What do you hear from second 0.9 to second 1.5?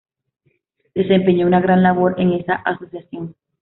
Desempeñó